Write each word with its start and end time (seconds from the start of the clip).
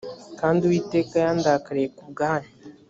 kandi 0.39 0.59
uwiteka 0.63 1.13
yandakariye 1.25 1.87
ku 1.95 2.03
bwanyu 2.11 2.51